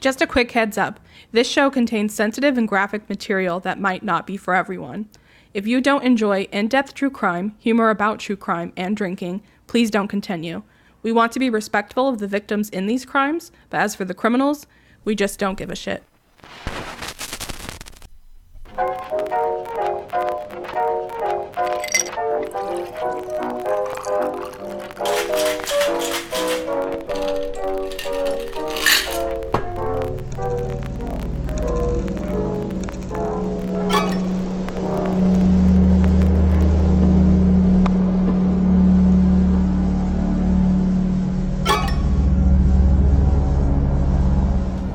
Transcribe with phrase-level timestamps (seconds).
[0.00, 1.00] Just a quick heads up
[1.32, 5.08] this show contains sensitive and graphic material that might not be for everyone.
[5.52, 9.90] If you don't enjoy in depth true crime, humor about true crime, and drinking, please
[9.90, 10.62] don't continue.
[11.02, 14.14] We want to be respectful of the victims in these crimes, but as for the
[14.14, 14.66] criminals,
[15.04, 16.04] we just don't give a shit.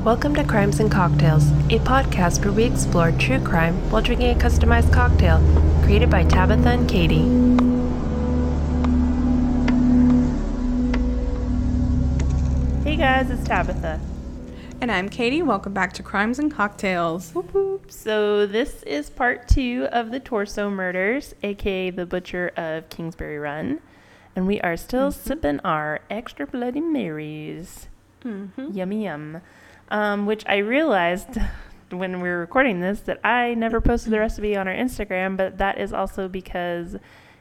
[0.04, 4.38] Welcome to Crimes and Cocktails, a podcast where we explore true crime while drinking a
[4.38, 5.38] customized cocktail
[5.82, 7.22] created by Tabitha and Katie.
[12.86, 13.98] Hey guys, it's Tabitha.
[14.82, 15.40] And I'm Katie.
[15.40, 17.32] Welcome back to Crimes and Cocktails.
[17.32, 17.90] Whoop whoop.
[17.90, 23.80] So, this is part two of the Torso Murders, aka the Butcher of Kingsbury Run.
[24.36, 25.26] And we are still mm-hmm.
[25.26, 27.86] sipping our extra Bloody Marys.
[28.22, 28.72] Mm-hmm.
[28.72, 29.40] Yummy yum.
[29.90, 31.38] Um, which I realized
[31.90, 35.58] when we were recording this that I never posted the recipe on our Instagram, but
[35.58, 36.96] that is also because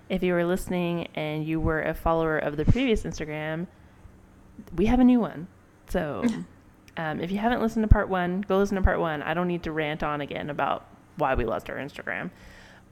[0.10, 3.68] if you were listening and you were a follower of the previous Instagram,
[4.76, 5.48] we have a new one.
[5.90, 6.24] So
[6.98, 9.22] um, if you haven't listened to part one, go listen to part one.
[9.24, 12.32] I don't need to rant on again about why we lost our Instagram.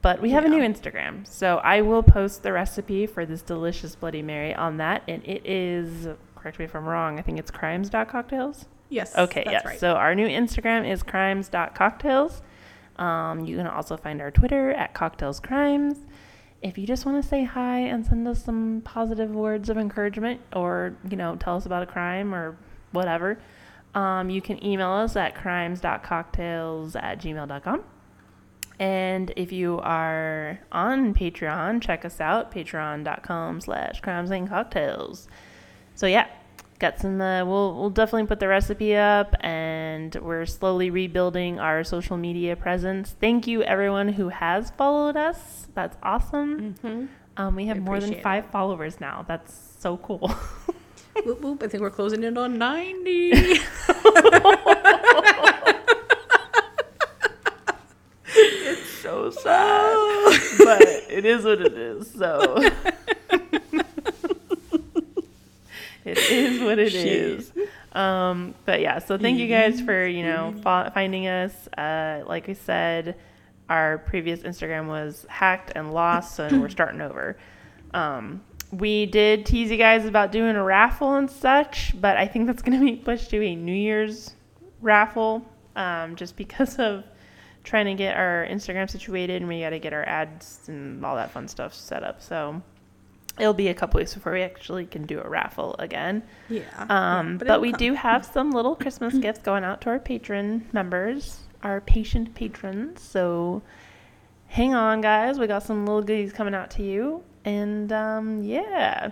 [0.00, 1.26] But we have a new Instagram.
[1.28, 5.04] So I will post the recipe for this delicious Bloody Mary on that.
[5.06, 8.66] And it is, correct me if I'm wrong, I think it's crimes.cocktails.
[8.92, 9.16] Yes.
[9.16, 9.64] Okay, yes.
[9.64, 9.80] right.
[9.80, 12.42] So our new Instagram is crimes.cocktails.
[12.96, 15.96] Um, you can also find our Twitter at cocktailscrimes.
[16.60, 20.42] If you just want to say hi and send us some positive words of encouragement
[20.52, 22.56] or, you know, tell us about a crime or
[22.92, 23.38] whatever,
[23.94, 27.84] um, you can email us at crimes.cocktails at gmail.com.
[28.78, 35.28] And if you are on Patreon, check us out, patreon.com slash crimes and cocktails.
[35.94, 36.26] So yeah,
[36.82, 42.16] got some, we'll, we'll definitely put the recipe up and we're slowly rebuilding our social
[42.16, 43.14] media presence.
[43.20, 45.68] Thank you everyone who has followed us.
[45.74, 46.74] That's awesome.
[46.82, 47.08] Mhm.
[47.36, 49.24] Um, we have We more than five followers now.
[49.26, 50.34] That's so cool.
[51.24, 51.62] Whoop, whoop.
[51.62, 53.30] I think we're closing in on 90.
[58.34, 60.40] it's so sad.
[60.58, 62.10] but it is what it is.
[62.10, 62.56] So
[66.04, 67.52] it is what it is.
[67.92, 71.68] Um, but yeah, so thank you guys for you know fo- finding us.
[71.76, 73.16] Uh, like I said,
[73.68, 77.36] our previous Instagram was hacked and lost, so we're starting over.
[77.94, 82.46] Um, we did tease you guys about doing a raffle and such, but I think
[82.46, 84.34] that's going to be pushed to a New Year's
[84.80, 85.44] raffle,
[85.76, 87.04] um, just because of
[87.64, 91.16] trying to get our Instagram situated and we got to get our ads and all
[91.16, 92.20] that fun stuff set up.
[92.20, 92.62] So
[93.38, 96.22] it'll be a couple weeks before we actually can do a raffle again.
[96.48, 96.62] yeah.
[96.88, 97.78] Um, but it'll we come.
[97.78, 103.00] do have some little Christmas gifts going out to our patron members, our patient patrons.
[103.00, 103.62] So
[104.48, 105.38] hang on, guys.
[105.38, 107.22] We got some little goodies coming out to you.
[107.44, 109.10] And um, yeah,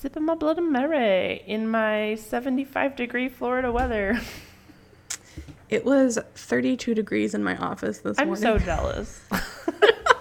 [0.00, 4.18] sipping my Bloody Mary in my 75 degree Florida weather.
[5.68, 8.34] It was 32 degrees in my office this morning.
[8.34, 9.20] I'm so jealous.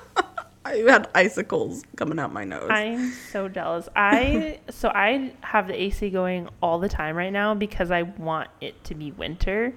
[0.68, 2.68] I had icicles coming out my nose.
[2.70, 3.88] I'm so jealous.
[3.96, 8.50] I so I have the AC going all the time right now because I want
[8.62, 9.74] it to be winter.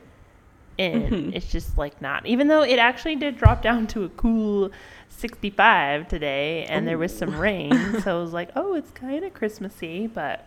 [0.78, 1.34] And Mhm.
[1.34, 2.24] it's just like not.
[2.26, 4.70] Even though it actually did drop down to a cool
[5.08, 8.00] 65 today and there was some rain.
[8.02, 10.46] so I was like, "Oh, it's kind of Christmassy," but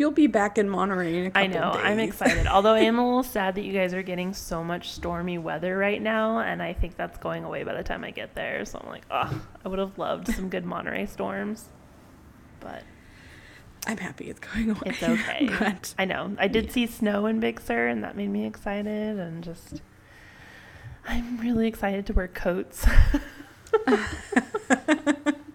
[0.00, 1.72] You'll be back in Monterey in a couple I know.
[1.72, 2.46] I'm excited.
[2.50, 5.76] Although I am a little sad that you guys are getting so much stormy weather
[5.76, 8.64] right now, and I think that's going away by the time I get there.
[8.64, 11.66] So I'm like, oh, I would have loved some good Monterey storms,
[12.60, 12.82] but
[13.86, 14.80] I'm happy it's going away.
[14.86, 15.50] it's okay.
[15.58, 16.34] but I know.
[16.38, 19.82] I did see snow in Big Sur, and that made me excited, and just
[21.06, 22.86] I'm really excited to wear coats.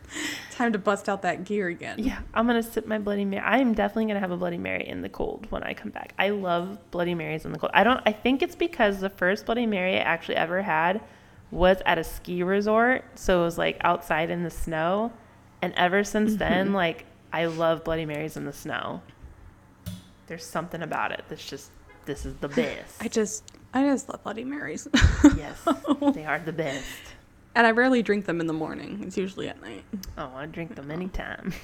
[0.56, 2.00] time to bust out that gear again.
[2.00, 3.44] yeah, I'm gonna sip my Bloody Mary.
[3.46, 6.14] I'm definitely gonna have a Bloody Mary in the cold when I come back.
[6.18, 7.72] I love Bloody Marys in the cold.
[7.74, 8.02] I don't.
[8.06, 11.02] I think it's because the first Bloody Mary I actually ever had
[11.52, 15.12] was at a ski resort, so it was like outside in the snow,
[15.62, 16.40] and ever since mm-hmm.
[16.40, 19.02] then, like I love Bloody Marys in the snow.
[20.28, 21.70] There's something about it that's just
[22.06, 23.02] this is the best.
[23.02, 23.44] I just
[23.74, 24.88] I just love Bloody Marys.
[25.36, 25.62] yes,
[26.14, 26.86] they are the best.
[27.56, 29.02] And I rarely drink them in the morning.
[29.06, 29.84] It's usually at night.
[30.18, 31.54] Oh, I drink them anytime.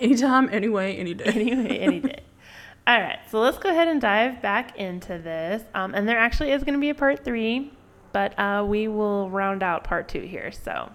[0.00, 1.26] Anytime, anyway, any day.
[1.26, 2.20] anyway, any day.
[2.88, 5.62] All right, so let's go ahead and dive back into this.
[5.74, 7.72] Um, and there actually is going to be a part three,
[8.12, 10.50] but uh, we will round out part two here.
[10.50, 10.90] So,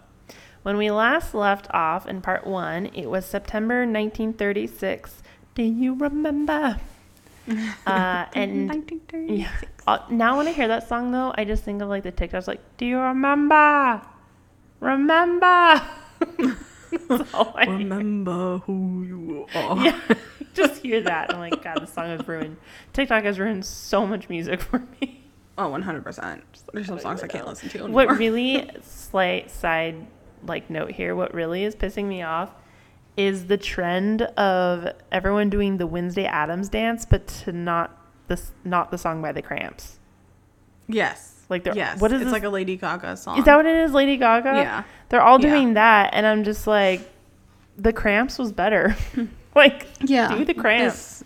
[0.64, 5.22] when we last left off in part one, it was September 1936.
[5.54, 6.82] Do you remember?
[7.86, 9.52] Uh, and yeah,
[9.88, 12.48] uh, now when I hear that song though, I just think of like the TikToks,
[12.48, 14.02] like, "Do you remember?
[14.80, 15.82] Remember?"
[17.08, 17.78] That's all I hear.
[17.78, 19.78] Remember who you are.
[19.78, 20.00] Yeah,
[20.54, 21.34] just hear that.
[21.34, 22.58] I'm like, God, the song has ruined.
[22.94, 25.24] TikTok has ruined so much music for me.
[25.58, 26.42] Oh, 100%.
[26.74, 28.06] There's some songs I can't listen to Anymore.
[28.06, 30.08] What really slight side
[30.44, 31.16] like note here?
[31.16, 32.52] What really is pissing me off
[33.18, 38.92] is the trend of everyone doing the Wednesday Addams dance, but to not this not
[38.92, 40.00] the song by the Cramps.
[40.88, 41.44] Yes.
[41.50, 42.00] Like they're yes.
[42.02, 42.34] what is it's this?
[42.34, 43.38] like a Lady Gaga song.
[43.38, 44.50] is that what it is, Lady Gaga?
[44.56, 44.84] Yeah.
[45.10, 45.50] They're all Yeah.
[45.52, 47.02] doing that, and I'm just like,
[47.78, 48.96] the Cramps was better.
[49.56, 50.36] like, Yeah.
[50.36, 51.20] do the Cramps.
[51.20, 51.24] This-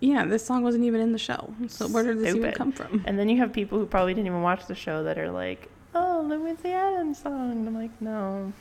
[0.00, 1.54] yeah, this song wasn't even in the show.
[1.68, 3.04] So where did this even come from?
[3.06, 5.68] And then you have people who probably didn't even watch the show that are like,
[5.94, 8.52] "Oh, the Wednesday Addams song." And I'm like, "No,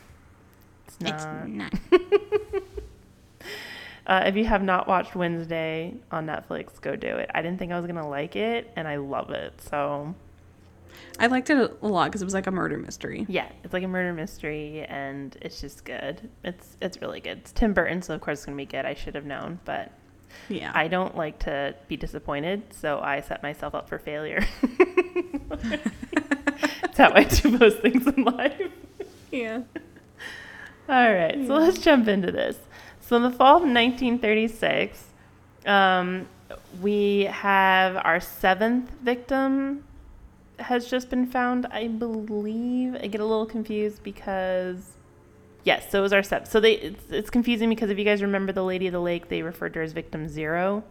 [1.10, 1.74] it's not." not.
[4.08, 7.30] Uh, if you have not watched Wednesday on Netflix, go do it.
[7.36, 9.62] I didn't think I was gonna like it, and I love it.
[9.62, 10.16] So
[11.20, 13.26] I liked it a lot because it was like a murder mystery.
[13.30, 16.30] yeah, it's like a murder mystery, and it's just good.
[16.44, 17.38] It's it's really good.
[17.38, 18.86] It's Tim Burton, so of course it's gonna be good.
[18.86, 19.92] I should have known, but
[20.50, 20.72] Yeah.
[20.74, 24.44] I don't like to be disappointed, so I set myself up for failure.
[25.52, 28.72] That's how I do most things in life.
[29.32, 29.62] yeah.
[30.90, 32.58] All right, so let's jump into this.
[33.02, 35.06] So, in the fall of 1936,
[35.66, 36.28] um,
[36.82, 39.84] we have our seventh victim
[40.60, 42.96] has just been found, I believe.
[42.96, 44.94] I get a little confused because,
[45.64, 46.52] yes, so it was our seventh.
[46.52, 49.30] So they it's, it's confusing because if you guys remember the Lady of the Lake,
[49.30, 50.84] they referred to her as victim 0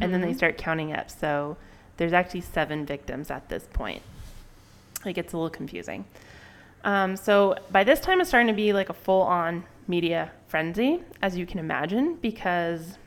[0.00, 1.10] and then they start counting up.
[1.10, 1.56] So
[1.96, 4.02] there's actually seven victims at this point.
[5.04, 6.04] It gets a little confusing.
[6.84, 11.02] Um, so by this time, it's starting to be like a full on media frenzy,
[11.22, 12.98] as you can imagine, because,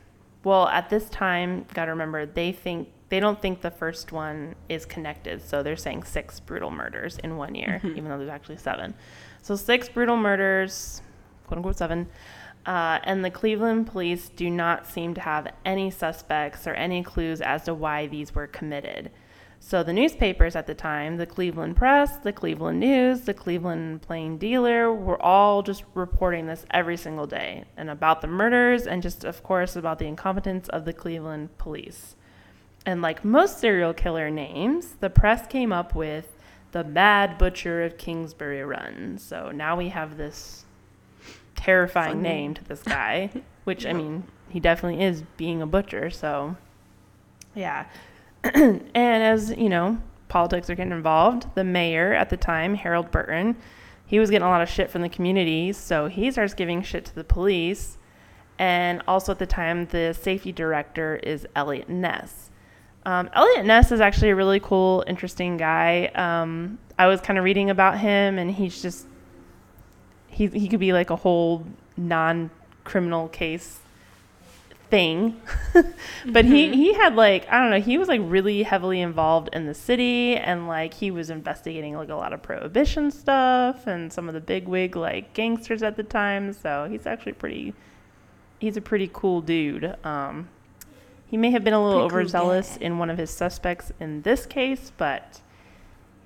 [0.44, 2.88] well, at this time, got to remember, they think.
[3.08, 7.36] They don't think the first one is connected, so they're saying six brutal murders in
[7.36, 8.94] one year, even though there's actually seven.
[9.42, 11.02] So six brutal murders,
[11.46, 12.08] quote unquote seven,
[12.66, 17.40] uh, and the Cleveland police do not seem to have any suspects or any clues
[17.40, 19.12] as to why these were committed.
[19.60, 24.38] So the newspapers at the time, the Cleveland Press, the Cleveland News, the Cleveland Plain
[24.38, 29.24] Dealer, were all just reporting this every single day and about the murders and just,
[29.24, 32.14] of course, about the incompetence of the Cleveland police.
[32.84, 36.36] And like most serial killer names, the press came up with
[36.70, 39.18] the Mad Butcher of Kingsbury Run.
[39.18, 40.64] So now we have this
[41.56, 42.54] terrifying Fun name name.
[42.54, 43.30] to this guy,
[43.64, 46.10] which I mean, he definitely is being a butcher.
[46.10, 46.56] So,
[47.54, 47.86] yeah.
[48.54, 49.98] and as you know,
[50.28, 51.46] politics are getting involved.
[51.54, 53.56] The mayor at the time, Harold Burton,
[54.06, 57.04] he was getting a lot of shit from the community, so he starts giving shit
[57.06, 57.98] to the police.
[58.58, 62.50] And also at the time, the safety director is Eliot Ness.
[63.04, 66.06] Um, Eliot Ness is actually a really cool, interesting guy.
[66.14, 69.06] Um, I was kind of reading about him, and he's just
[70.28, 71.64] he he could be like a whole
[71.96, 73.80] non-criminal case
[74.90, 75.40] thing
[76.26, 79.66] but he he had like i don't know he was like really heavily involved in
[79.66, 84.28] the city and like he was investigating like a lot of prohibition stuff and some
[84.28, 87.74] of the big wig like gangsters at the time so he's actually pretty
[88.60, 90.48] he's a pretty cool dude um
[91.26, 92.86] he may have been a little Pretty overzealous guy.
[92.86, 95.40] in one of his suspects in this case but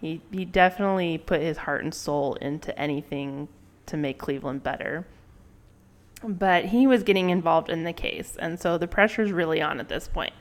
[0.00, 3.48] he he definitely put his heart and soul into anything
[3.86, 5.06] to make Cleveland better.
[6.22, 9.88] But he was getting involved in the case, and so the pressure's really on at
[9.88, 10.34] this point.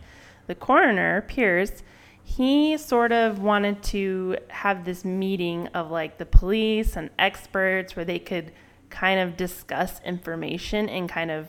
[0.48, 1.84] The coroner, Pearce,
[2.24, 8.06] he sort of wanted to have this meeting of like the police and experts where
[8.06, 8.52] they could
[8.90, 11.48] kind of discuss information and kind of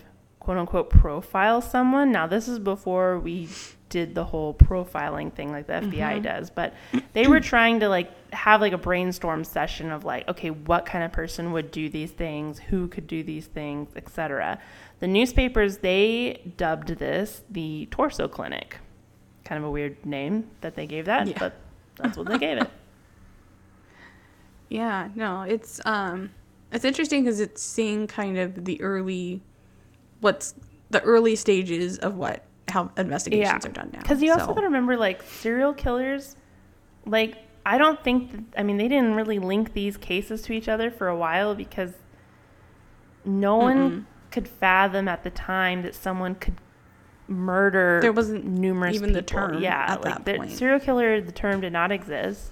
[0.50, 2.11] quote unquote profile someone.
[2.11, 3.49] Now, this is before we
[3.88, 6.75] did the whole profiling thing like the FBI does, but
[7.12, 11.04] they were trying to like have like a brainstorm session of like, okay, what kind
[11.04, 14.59] of person would do these things, who could do these things, etc.
[14.99, 18.78] The newspapers they dubbed this the torso clinic.
[19.45, 21.37] Kind of a weird name that they gave that, Yeah.
[21.38, 21.54] but
[21.95, 22.69] that's what they gave it.
[24.69, 26.30] Yeah, no, it's um
[26.73, 29.42] it's interesting because it's seeing kind of the early
[30.21, 30.55] what's
[30.91, 34.00] the early stages of what how investigations are done now.
[34.00, 36.37] Because you also So- got to remember, like, serial killers,
[37.05, 37.37] like,
[37.67, 40.91] I don't think, that, I mean, they didn't really link these cases to each other
[40.91, 41.93] for a while because
[43.25, 44.05] no one Mm-mm.
[44.31, 46.55] could fathom at the time that someone could
[47.29, 50.50] murder There wasn't numerous even the term yeah at like that the point.
[50.50, 52.50] serial killer the term did not exist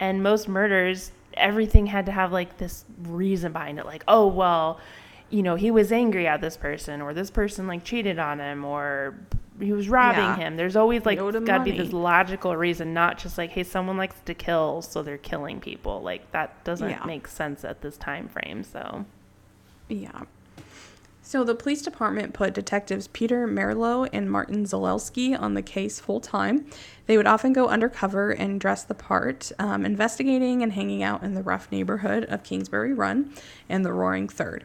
[0.00, 4.80] and most murders everything had to have like this reason behind it like oh well
[5.30, 8.64] you know he was angry at this person or this person like cheated on him
[8.64, 9.14] or
[9.60, 10.36] he was robbing Yeah.
[10.36, 13.96] him there's always like got to be this logical reason not just like hey someone
[13.96, 17.04] likes to kill so they're killing people like that doesn't Yeah.
[17.04, 19.04] make sense at this time frame so
[19.88, 20.22] Yeah.
[21.22, 26.20] So the police department put detectives Peter Merlo and Martin Zalewski on the case full
[26.20, 26.64] time.
[27.06, 31.34] They would often go undercover and dress the part, um, investigating and hanging out in
[31.34, 33.30] the rough neighborhood of Kingsbury Run
[33.68, 34.64] and the Roaring Third.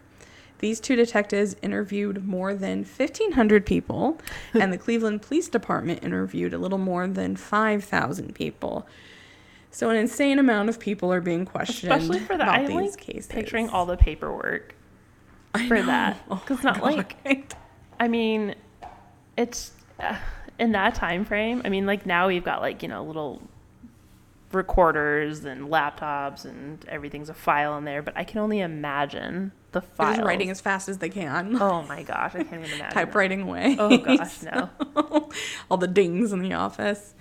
[0.63, 4.17] These two detectives interviewed more than 1,500 people,
[4.53, 8.87] and the Cleveland Police Department interviewed a little more than 5,000 people.
[9.71, 12.97] So an insane amount of people are being questioned especially for that i these like
[12.97, 13.27] cases.
[13.27, 14.73] picturing all the paperwork
[15.67, 16.23] for that.
[16.31, 17.17] Oh 'Cause my not like-
[17.99, 18.55] I mean,
[19.35, 20.15] it's uh,
[20.59, 21.61] in that time frame.
[21.65, 23.41] I mean, like now we've got like you know a little
[24.53, 28.01] recorders and laptops and everything's a file in there.
[28.01, 31.61] But I can only imagine the They're just writing as fast as they can.
[31.61, 32.79] oh my gosh, I can't even imagine.
[32.79, 32.93] that.
[32.93, 33.75] Typewriting away.
[33.79, 34.69] Oh gosh, no.
[35.71, 37.13] All the dings in the office.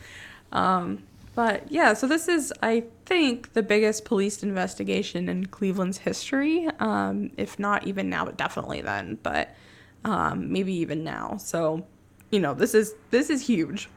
[0.52, 6.68] Um, but yeah, so this is, I think, the biggest police investigation in Cleveland's history.
[6.78, 9.18] Um, if not even now, but definitely then.
[9.22, 9.54] But
[10.04, 11.36] um, maybe even now.
[11.38, 11.86] So,
[12.30, 13.88] you know, this is this is huge.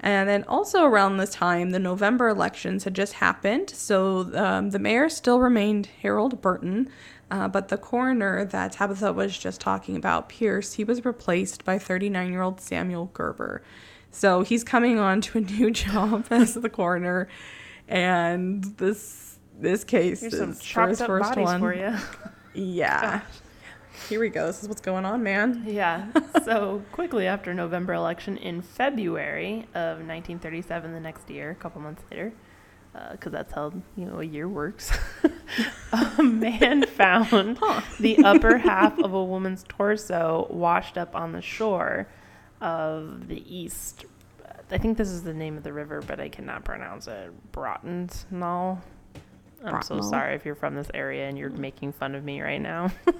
[0.00, 3.70] And then also around this time, the November elections had just happened.
[3.70, 6.88] So um, the mayor still remained Harold Burton,
[7.30, 11.78] uh, but the coroner that Tabitha was just talking about, Pearce, he was replaced by
[11.78, 13.62] 39 year old Samuel Gerber.
[14.10, 17.28] So he's coming on to a new job as the coroner.
[17.88, 21.60] And this this case Here's is some chopped up first bodies one.
[21.60, 21.96] for you.
[22.54, 23.22] Yeah.
[24.08, 24.46] Here we go.
[24.46, 25.64] This is what's going on, man.
[25.66, 26.06] Yeah.
[26.44, 32.02] so quickly after November election in February of 1937, the next year, a couple months
[32.10, 32.32] later,
[32.94, 34.90] uh, because that's how you know a year works.
[36.18, 37.82] a man found Huh.
[38.00, 42.08] the upper half of a woman's torso washed up on the shore
[42.60, 44.06] of the east.
[44.70, 47.30] I think this is the name of the river, but I cannot pronounce it.
[47.52, 48.78] Broughton's Brotensnall.
[49.64, 52.60] I'm so sorry if you're from this area and you're making fun of me right
[52.60, 52.90] now.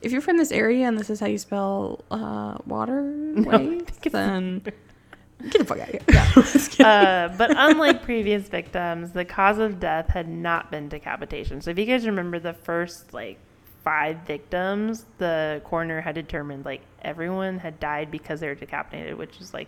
[0.00, 4.60] If you're from this area and this is how you spell uh, waterways, then
[5.50, 6.70] get the fuck out of here.
[6.78, 6.88] Yeah.
[6.88, 11.60] Uh, but unlike previous victims, the cause of death had not been decapitation.
[11.60, 13.38] So if you guys remember the first like
[13.82, 19.40] five victims, the coroner had determined like everyone had died because they were decapitated, which
[19.40, 19.66] is like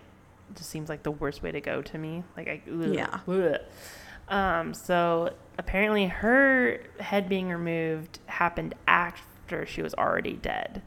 [0.54, 2.22] just seems like the worst way to go to me.
[2.36, 3.18] Like I ugh, Yeah.
[3.26, 3.56] ugh.
[4.28, 10.81] Um, so apparently her head being removed happened after she was already dead.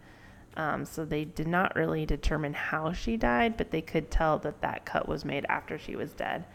[0.57, 4.61] Um, so they did not really determine how she died, but they could tell that
[4.61, 6.45] that cut was made after she was dead.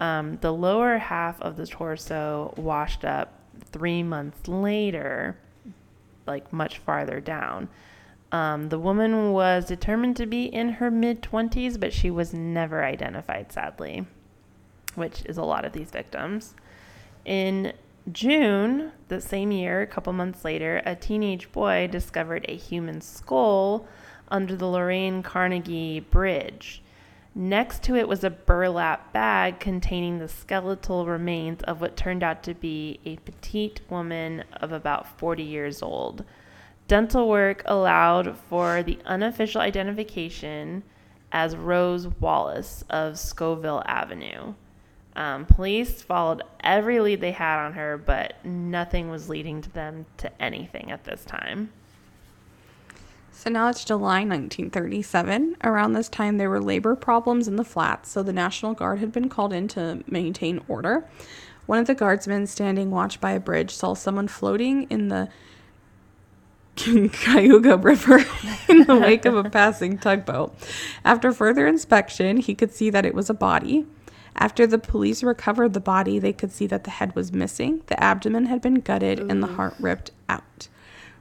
[0.00, 3.34] Um, the lower half of the torso washed up
[3.72, 5.36] three months later,
[6.28, 7.68] like much farther down.
[8.30, 12.84] Um, the woman was determined to be in her mid 20s, but she was never
[12.84, 14.06] identified, sadly,
[14.94, 16.54] which is a lot of these victims.
[17.28, 17.74] In
[18.10, 23.86] June, the same year, a couple months later, a teenage boy discovered a human skull
[24.28, 26.82] under the Lorain Carnegie Bridge.
[27.34, 32.42] Next to it was a burlap bag containing the skeletal remains of what turned out
[32.44, 36.24] to be a petite woman of about 40 years old.
[36.86, 40.82] Dental work allowed for the unofficial identification
[41.30, 44.54] as Rose Wallace of Scoville Avenue.
[45.18, 50.06] Um, police followed every lead they had on her, but nothing was leading to them
[50.18, 51.72] to anything at this time.
[53.32, 55.56] So now it's July 1937.
[55.64, 59.10] Around this time, there were labor problems in the flats, so the National Guard had
[59.10, 61.04] been called in to maintain order.
[61.66, 65.28] One of the guardsmen standing watch by a bridge saw someone floating in the
[66.76, 68.24] Cuyahoga River
[68.68, 70.54] in the wake of a passing tugboat.
[71.04, 73.84] After further inspection, he could see that it was a body.
[74.40, 78.00] After the police recovered the body, they could see that the head was missing, the
[78.02, 80.68] abdomen had been gutted, and the heart ripped out,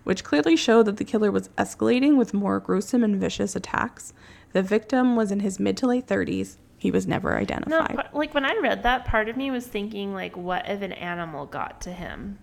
[0.04, 4.14] which clearly showed that the killer was escalating with more gruesome and vicious attacks.
[4.54, 6.58] The victim was in his mid to late 30s.
[6.78, 7.96] He was never identified.
[7.96, 10.94] but, like when I read that, part of me was thinking like, what if an
[10.94, 12.38] animal got to him?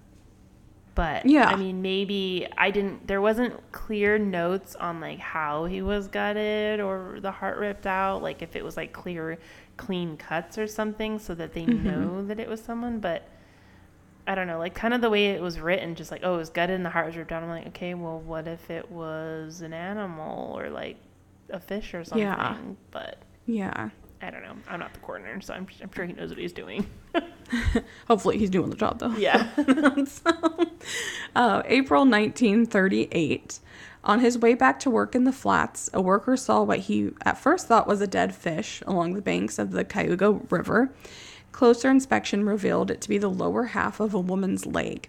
[0.96, 1.48] But Yeah.
[1.48, 3.06] I mean, maybe I didn't.
[3.06, 8.22] There wasn't clear notes on like how he was gutted or the heart ripped out.
[8.22, 9.38] Like if it was like clear,
[9.76, 13.00] clean cuts or something, so that they know that it was someone.
[13.00, 13.28] But
[14.26, 16.38] I don't know, like kind of the way it was written, just like oh, it
[16.38, 17.42] was gutted and the heart was ripped out.
[17.42, 20.96] I'm like, okay, well, what if it was an animal or like
[21.50, 22.26] a fish or something.
[22.26, 22.56] Yeah.
[22.90, 23.90] But Yeah.
[24.22, 24.54] I don't know.
[24.68, 26.86] I'm not the coroner, so I'm, I'm sure he knows what he's doing.
[28.08, 29.14] Hopefully he's doing the job though.
[29.16, 29.50] Yeah.
[30.06, 30.30] so,
[31.36, 33.60] uh, April 1938.
[34.04, 37.38] On his way back to work in the flats, a worker saw what he at
[37.38, 40.92] first thought was a dead fish along the banks of the Cuyahoga River.
[41.52, 45.08] Closer inspection revealed it to be the lower half of a woman's leg.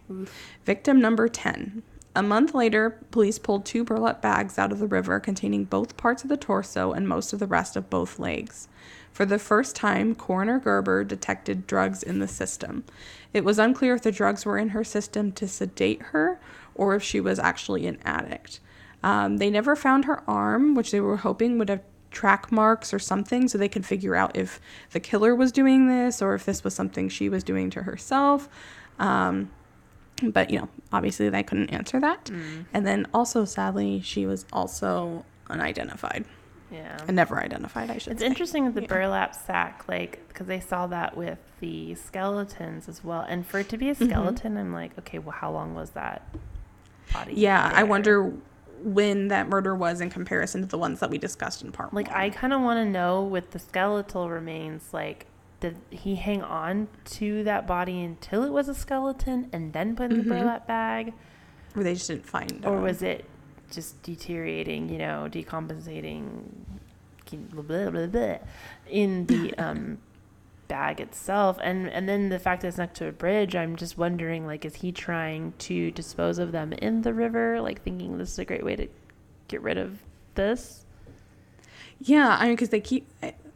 [0.64, 1.84] Victim number 10.
[2.18, 6.24] A month later, police pulled two burlap bags out of the river containing both parts
[6.24, 8.70] of the torso and most of the rest of both legs.
[9.12, 12.86] For the first time, Coroner Gerber detected drugs in the system.
[13.34, 16.40] It was unclear if the drugs were in her system to sedate her
[16.74, 18.62] or if she was actually an addict.
[19.06, 21.82] Um, they never found her arm, which they were hoping would have
[22.12, 24.60] track marks or something so they could figure out if
[24.92, 28.50] the killer was doing this or if this was something she was doing to herself.
[28.98, 29.52] Um,
[30.24, 32.32] but, you know, obviously they couldn't answer that.
[32.74, 36.26] And then also, sadly, she was also unidentified.
[36.72, 36.98] yeah.
[37.08, 38.26] And never identified, I should It's say.
[38.28, 38.88] interesting with the Yeah.
[38.88, 43.22] burlap sack, like, because they saw that with the skeletons as well.
[43.28, 44.06] And for it to be a Mm-hmm.
[44.10, 46.24] skeleton, I'm like, okay, well, how long was that
[47.14, 47.34] body?
[47.36, 48.34] Yeah, I wonder
[48.86, 52.08] when that murder was in comparison to the ones that we discussed in part Like,
[52.08, 52.16] one.
[52.18, 55.26] I kind of want to know with the skeletal remains, like,
[55.60, 60.12] did he hang on to that body until it was a skeleton and then put
[60.12, 60.30] in Mm-hmm.
[60.30, 61.14] the burlap bag?
[61.76, 63.26] or they just didn't find Or um, was it
[63.72, 66.44] just deteriorating, you know, decompensating
[67.52, 68.38] blah, blah, blah, blah,
[68.88, 69.98] in the um,
[70.68, 71.58] bag itself?
[71.62, 74.66] And and then the fact that it's next to a bridge, I'm just wondering, like,
[74.66, 78.46] is he trying to dispose of them in the river, like thinking this is a
[78.46, 78.88] great way to
[79.48, 80.00] get rid of
[80.36, 80.86] this?
[82.00, 83.08] Yeah, I mean, because they keep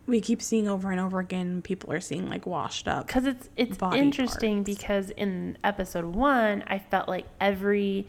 [0.05, 1.61] we keep seeing over and over again.
[1.61, 3.07] People are seeing like washed up.
[3.07, 4.77] Because it's it's interesting parts.
[4.77, 8.07] because in episode one, I felt like every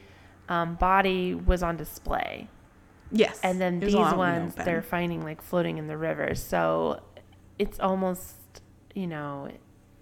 [0.48, 2.48] um, body was on display.
[3.12, 4.64] Yes, and then these all out in the ones open.
[4.64, 7.02] they're finding like floating in the river so
[7.58, 8.34] it's almost
[8.94, 9.50] you know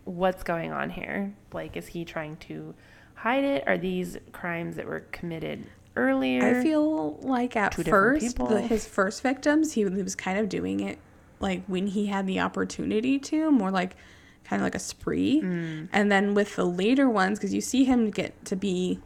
[0.04, 2.74] what's going on here like is he trying to
[3.14, 8.60] hide it are these crimes that were committed earlier I feel like at first, the,
[8.62, 10.98] his first victims, he was kind of doing it
[11.40, 13.96] like when he had the opportunity to, more like
[14.44, 15.42] kind of like a spree.
[15.42, 15.88] Mm.
[15.92, 19.00] And then with the later ones, because you see him get to be,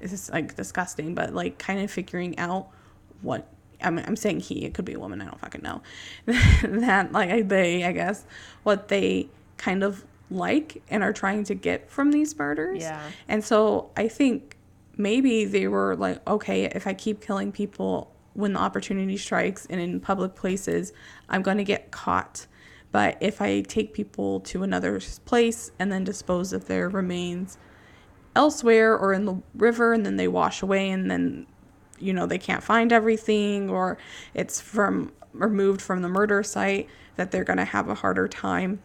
[0.00, 2.68] this is like disgusting, but like kind of figuring out
[3.22, 3.48] what.
[3.82, 5.82] I'm, I'm saying he, it could be a woman, I don't fucking know.
[6.26, 8.24] that, like, they, I guess,
[8.62, 12.82] what they kind of like and are trying to get from these murders.
[12.82, 13.00] Yeah.
[13.28, 14.56] And so I think
[14.96, 19.80] maybe they were like, okay, if I keep killing people when the opportunity strikes and
[19.80, 20.92] in public places,
[21.28, 22.46] I'm going to get caught.
[22.90, 27.58] But if I take people to another place and then dispose of their remains
[28.34, 31.46] elsewhere or in the river and then they wash away and then
[31.98, 33.98] you know they can't find everything or
[34.34, 38.80] it's from removed from the murder site that they're going to have a harder time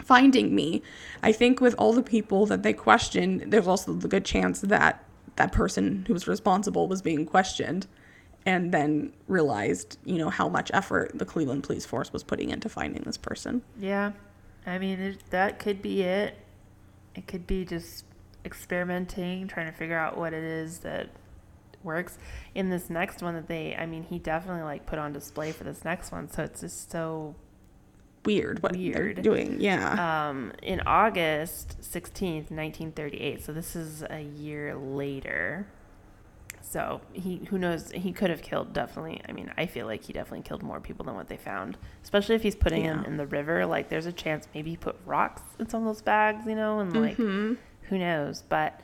[0.00, 0.82] finding me.
[1.22, 5.04] I think with all the people that they questioned, there's also the good chance that
[5.36, 7.86] that person who was responsible was being questioned
[8.46, 12.68] and then realized, you know, how much effort the Cleveland police force was putting into
[12.68, 13.62] finding this person.
[13.78, 14.12] yeah
[14.66, 16.38] i mean that could be it
[17.14, 18.06] it could be just
[18.46, 21.10] experimenting trying to figure out what it is that
[21.84, 22.18] works
[22.54, 25.64] in this next one that they i mean he definitely like put on display for
[25.64, 27.34] this next one so it's just so
[28.24, 29.20] Weird what Weird.
[29.20, 29.60] doing.
[29.60, 30.28] Yeah.
[30.30, 33.44] um, in August 16th, 1938.
[33.44, 35.66] So this is a year later.
[36.62, 39.20] So he, who knows, he could have killed definitely.
[39.28, 42.34] I mean, I feel like he definitely killed more people than what they found, especially
[42.34, 43.08] if he's putting them Yeah.
[43.08, 43.66] in the river.
[43.66, 46.78] Like, there's a chance maybe he put rocks in some of those bags, you know,
[46.80, 47.58] and like, Mhm.
[47.90, 48.42] who knows.
[48.48, 48.80] But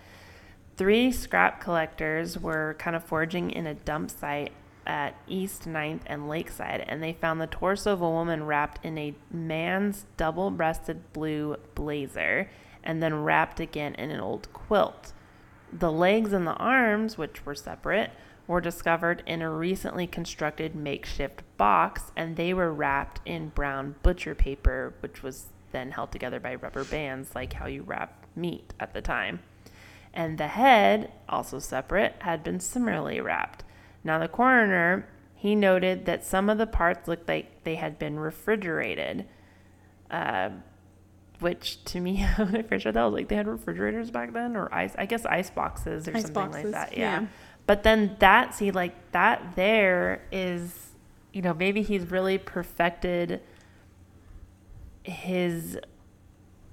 [0.81, 4.51] three scrap collectors were kind of foraging in a dump site
[4.87, 8.97] at East 9th and Lakeside, and they found the torso of a woman wrapped in
[8.97, 12.51] a man's double breasted blue blazer
[12.83, 15.13] and then wrapped again in an old quilt.
[15.71, 18.13] The legs and the arms, which were separate,
[18.47, 24.35] were discovered in a recently constructed makeshift box, and they were wrapped in brown butcher
[24.35, 28.95] paper, which was then held together by rubber bands, like how you wrap meat at
[28.95, 29.41] the time.
[30.13, 33.65] And the head, also separate, had been similarly wrapped.
[34.03, 38.19] Now, the coroner, he noted that some of the parts looked like they had been
[38.19, 39.27] refrigerated.
[40.11, 40.51] Uh,
[41.39, 44.33] which to me, when I first read that, I was like, they had refrigerators back
[44.33, 46.97] then, or ice, I guess ice boxes or Ice something like that.
[46.97, 47.21] Yeah.
[47.21, 47.27] yeah.
[47.67, 50.91] But then that, see, like that there is,
[51.33, 53.41] you know, maybe he's really perfected
[55.03, 55.79] his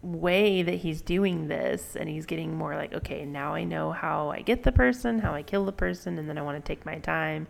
[0.02, 4.30] way that he's doing this and he's getting more like okay now i know how
[4.30, 6.86] i get the person how i kill the person and then i want to take
[6.86, 7.48] my time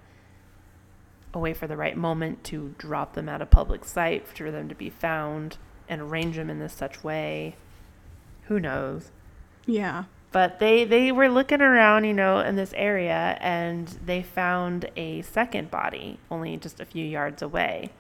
[1.34, 4.68] a wait for the right moment to drop them out of public sight for them
[4.70, 5.58] to be found
[5.88, 7.56] and arrange them in this such way.
[8.44, 9.12] Who knows?
[9.66, 10.06] Yeah.
[10.32, 15.22] But they they were looking around, you know, in this area and they found a
[15.22, 17.92] second body only just a few yards away.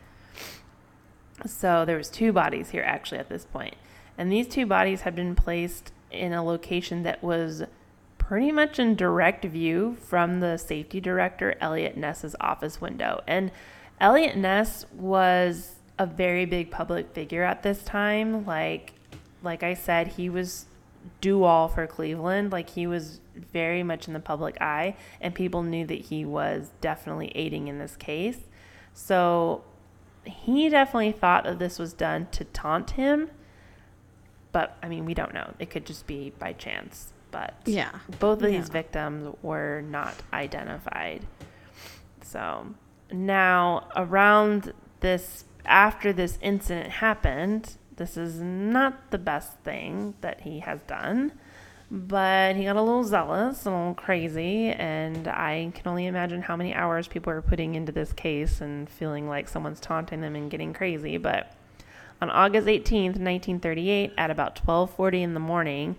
[1.45, 3.75] So there was two bodies here actually at this point.
[4.17, 7.63] And these two bodies had been placed in a location that was
[8.17, 13.21] pretty much in direct view from the safety director Eliot Ness's office window.
[13.27, 13.51] And
[13.99, 18.45] Eliot Ness was a very big public figure at this time.
[18.45, 18.93] Like
[19.43, 20.65] like I said, he was
[21.21, 22.51] do all for Cleveland.
[22.51, 23.21] Like he was
[23.53, 27.79] very much in the public eye, and people knew that he was definitely aiding in
[27.79, 28.39] this case.
[28.93, 29.63] So
[30.25, 33.29] he definitely thought that this was done to taunt him.
[34.57, 35.53] But I mean, we don't know.
[35.59, 37.13] It could just be by chance.
[37.29, 37.91] But Yeah.
[38.19, 38.57] both of Yeah.
[38.57, 41.21] these victims were not identified.
[42.23, 42.65] So
[43.11, 50.61] now, around this, after this incident happened, this is not the best thing that he
[50.61, 51.33] has done,
[51.91, 56.55] but he got a little zealous, a little crazy, and I can only imagine how
[56.55, 60.49] many hours people are putting into this case and feeling like someone's taunting them and
[60.49, 61.17] getting crazy.
[61.17, 61.51] But
[62.21, 65.95] on August 18th, 1938, at about 12:40 in the morning,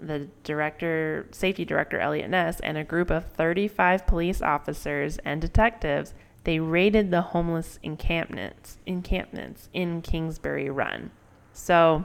[0.00, 6.14] the director, safety director Eliot Ness, and a group of 35 police officers and detectives,
[6.44, 11.10] they raided the homeless encampments, encampments in Kingsbury Run.
[11.52, 12.04] So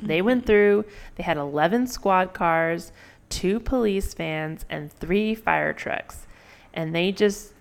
[0.00, 0.84] they went through.
[1.16, 2.92] They had 11 squad cars,
[3.28, 6.26] two police vans, and three fire trucks,
[6.74, 7.54] and they just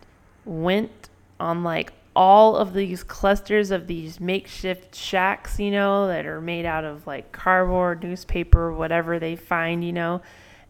[0.43, 6.41] went on like all of these clusters of these makeshift shacks, you know, that are
[6.41, 10.21] made out of like cardboard, newspaper, whatever they find, you know.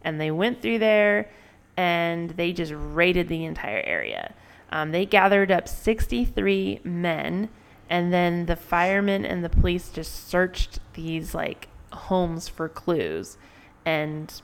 [0.02, 1.30] And they went through there
[1.76, 4.34] and they just raided the entire area.
[4.70, 7.48] Um, they gathered up 63 men,
[7.88, 13.38] and then the firemen and the police just searched these like homes for clues
[13.84, 14.42] and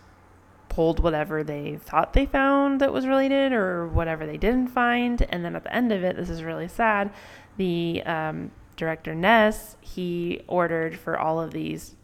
[0.72, 5.20] pulled whatever they thought they found that was related or whatever they didn't find.
[5.28, 7.12] And then at the end of it, this is really sad.
[7.58, 11.94] The um, director Ness he ordered for all of these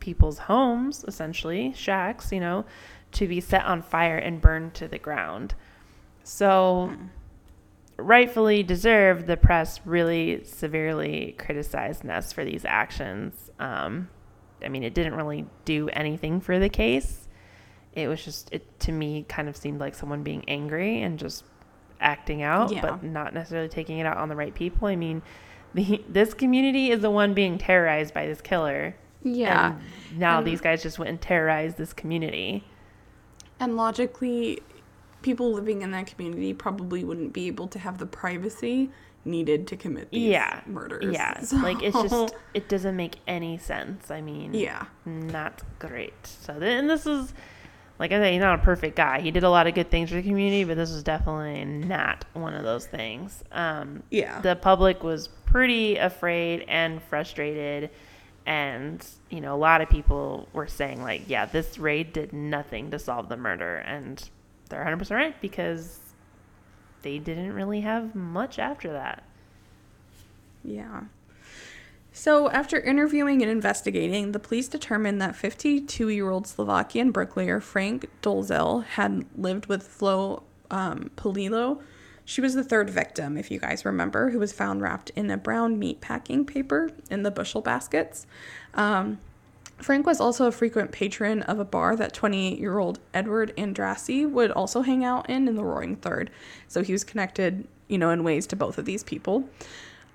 [0.00, 2.64] people's homes, essentially shacks, you know,
[3.12, 5.54] to be set on fire and burned to the ground.
[6.24, 6.92] So,
[7.96, 13.52] rightfully deserved, the press really severely criticized Ness for these actions.
[13.60, 14.08] Um,
[14.64, 17.25] I mean, it didn't really do anything for the case.
[17.96, 21.42] It was just, it to me kind of seemed like someone being angry and just
[22.00, 22.82] acting out, Yeah.
[22.82, 24.86] but not necessarily taking it out on the right people.
[24.86, 25.22] I mean,
[25.74, 28.94] the, this community is the one being terrorized by this killer.
[29.24, 29.76] Yeah.
[30.10, 32.64] And now And- these guys just went and terrorized this community.
[33.58, 34.60] And logically,
[35.22, 38.90] people living in that community probably wouldn't be able to have the privacy
[39.24, 41.12] needed to commit these yeah murders.
[41.12, 44.84] yeah So- like it's just it doesn't make any sense i mean yeah.
[45.04, 47.34] not great so then this is
[47.98, 50.10] like i said, he's not a perfect guy he did a lot of good things
[50.10, 54.40] for the community but this was definitely not one of those things um Yeah.
[54.40, 57.90] the public was pretty afraid and frustrated
[58.46, 62.90] and you know a lot of people were saying like yeah this raid did nothing
[62.90, 64.28] to solve the murder and
[64.68, 65.98] they're 100% right because
[67.02, 69.22] they didn't really have much after that
[70.64, 71.02] Yeah.
[72.18, 78.08] So, after interviewing and investigating, the police determined that 52 year old Slovakian bricklayer Frank
[78.22, 81.10] Dolezal had lived with Flo um.
[82.24, 85.36] She was the third victim, if you guys remember, who was found wrapped in a
[85.36, 88.26] brown meat packing paper in the bushel baskets.
[88.72, 89.18] Um,
[89.76, 94.28] Frank was also a frequent patron of a bar that 28 year old Edward Andrassy
[94.28, 96.30] would also hang out in in the Roaring Third.
[96.66, 99.46] So he was connected, you know, in ways to both of these people.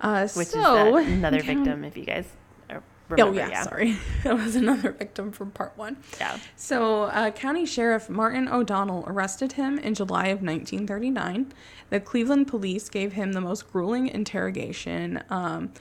[0.02, 1.42] Uh, which so, is another yeah.
[1.54, 2.26] victim if you guys
[2.70, 5.98] uh, Oh remember yeah, sorry, that was another victim from part one.
[6.18, 11.52] yeah So, uh, County Sheriff Martin O'Donnell arrested him in July of 1939.
[11.90, 15.22] The Cleveland police gave him the most grueling interrogation.
[15.28, 15.72] Um,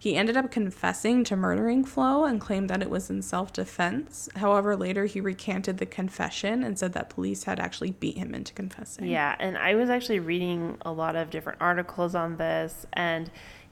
[0.00, 4.28] he ended up confessing to murdering Flo and claimed that it was in self defense.
[4.36, 8.54] However, later he recanted the confession and said that police had actually beat him into
[8.54, 9.06] confessing.
[9.06, 13.28] Yeah, and I was actually reading a lot of different articles on this, and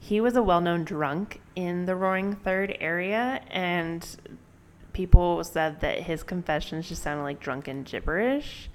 [0.07, 4.07] he was a well known drunk in the Roaring Third area, and
[4.93, 8.69] people said that his confessions just sounded like drunken gibberish.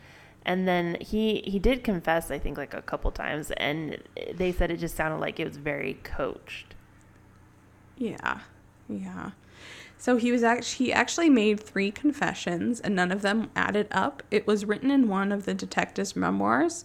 [0.45, 3.97] And then he he did confess, I think, like a couple times, and
[4.35, 6.75] they said it just sounded like it was very coached.
[7.97, 8.41] Yeah.
[8.89, 9.31] Yeah.
[9.97, 14.23] So he was actually he actually made three confessions and none of them added up.
[14.31, 16.85] It was written in one of the detective's memoirs.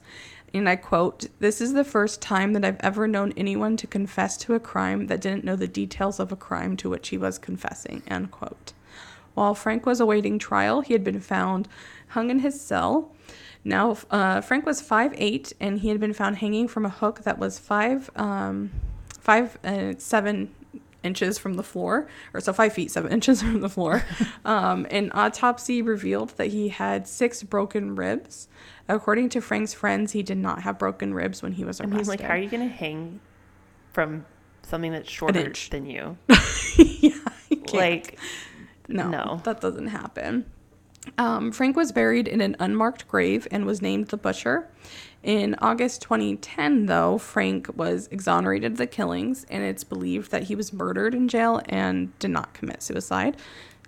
[0.54, 4.38] And I quote, This is the first time that I've ever known anyone to confess
[4.38, 7.38] to a crime that didn't know the details of a crime to which he was
[7.38, 8.02] confessing.
[8.08, 8.74] End quote.
[9.34, 11.68] While Frank was awaiting trial, he had been found
[12.10, 13.14] hung in his cell.
[13.64, 17.38] Now, uh, Frank was 5'8 and he had been found hanging from a hook that
[17.38, 18.72] was 5, um,
[19.20, 20.50] five uh, 7
[21.04, 24.04] inches from the floor, or so 5 feet 7 inches from the floor.
[24.46, 28.48] Um, an autopsy revealed that he had six broken ribs.
[28.88, 31.98] According to Frank's friends, he did not have broken ribs when he was I arrested.
[31.98, 33.20] mean, like, how are you going to hang
[33.92, 34.26] from
[34.64, 36.18] something that's shorter than you?
[36.78, 37.12] yeah,
[37.50, 37.64] you.
[37.74, 38.18] Like,
[38.88, 39.42] No, No.
[39.44, 40.46] that doesn't happen.
[41.18, 44.70] Um, Frank was buried in an unmarked grave and was named the Butcher.
[45.24, 50.56] In August 2010, though, Frank was exonerated of the killings, and it's believed that he
[50.56, 53.38] was murdered in jail and did not commit suicide,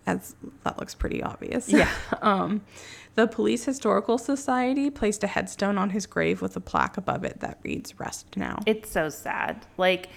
[0.06, 1.70] as that looks pretty obvious.
[1.70, 1.90] Yeah.
[2.22, 2.62] um,
[3.16, 7.42] the Police Historical Society placed a headstone on his grave with a plaque above it
[7.42, 9.66] that reads "Rest now." it's so sad.
[9.78, 10.10] Like,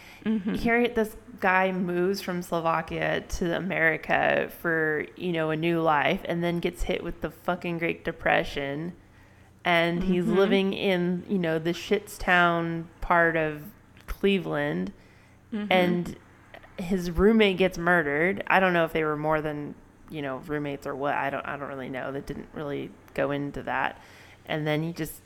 [0.54, 6.44] here this guy moves from Slovakia to America for, you know, a new life and
[6.44, 8.92] then gets hit with the fucking Great Depression.
[9.64, 10.36] And he's mm-hmm.
[10.36, 13.62] living in, you know, the Shitstown part of
[14.06, 14.92] Cleveland.
[15.52, 15.70] Mm-hmm.
[15.70, 16.16] And
[16.78, 18.42] his roommate gets murdered.
[18.46, 19.74] I don't know if they were more than,
[20.10, 21.14] you know, roommates or what.
[21.14, 22.12] I don't I don't really know.
[22.12, 24.00] That didn't really go into that.
[24.46, 25.20] And then he just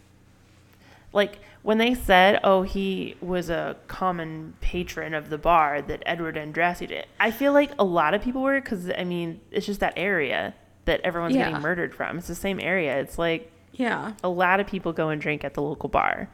[1.13, 6.37] like when they said, "Oh, he was a common patron of the bar that Edward
[6.37, 9.81] Andrassy did," I feel like a lot of people were because I mean, it's just
[9.81, 11.47] that area that everyone's Yeah.
[11.47, 12.19] getting murdered from.
[12.19, 12.99] It's the same area.
[12.99, 14.13] It's like Yeah.
[14.25, 16.29] a lot of people go and drink at the local bar.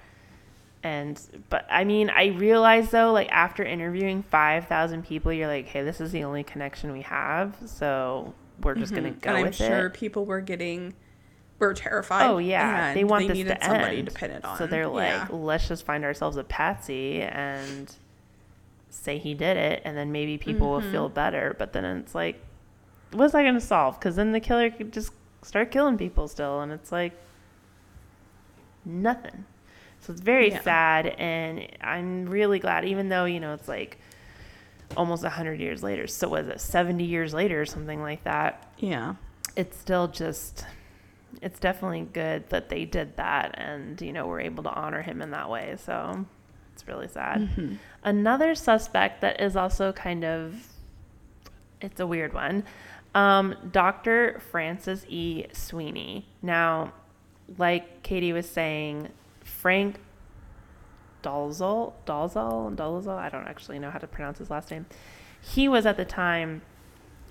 [0.85, 5.67] And but I mean, I realize though, like after interviewing five thousand people, you're like,
[5.67, 9.53] hey, this is the only connection we have, so we're just gonna go and I'm
[9.53, 9.95] sure it.
[9.95, 10.95] people were getting
[11.61, 12.29] were terrified.
[12.29, 14.09] Oh yeah, they want this needed to somebody end.
[14.09, 14.59] to pin it on.
[14.59, 15.29] So they're like, Yeah.
[15.31, 17.95] let's just find ourselves a patsy and
[18.91, 21.15] say he did it, and then maybe people will feel Mm-hmm.
[21.15, 21.55] better.
[21.59, 22.41] But then it's like,
[23.13, 23.99] what's that going to solve?
[24.01, 27.13] Because then the killer could just start killing people still, and it's like
[28.85, 29.45] nothing.
[30.01, 30.61] So it's very Yeah.
[30.63, 33.99] sad, and I'm really glad, even though you know it's like
[34.97, 36.07] almost hundred years later.
[36.07, 38.67] So was it seventy years later or something like that?
[38.79, 39.15] yeah.
[39.57, 40.65] it's still just
[41.41, 45.21] it's definitely good that they did that and you know we're able to honor him
[45.23, 46.25] in that way so
[46.75, 50.55] it's really sad another suspect that is also kind of
[51.81, 52.63] it's a weird one
[53.15, 56.93] um, dr francis e sweeney now
[57.59, 59.09] like katie was saying
[59.45, 59.97] frank
[61.23, 64.87] dalzell dalzell dalzell i don't actually know how to pronounce his last name
[65.41, 66.63] he was at the time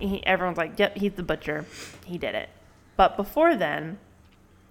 [0.02, 1.66] he, everyone's like, yep, he's the butcher.
[2.06, 2.50] He did it.
[2.98, 4.00] But before then,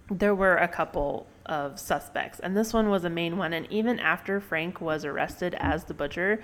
[0.09, 3.53] there were a couple of suspects, and this one was a main one.
[3.53, 6.41] And even after Frank was arrested as the butcher,